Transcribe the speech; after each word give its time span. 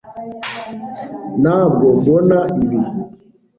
ntabwo 1.41 1.85
mbona 1.97 2.37
ibi 2.61 2.79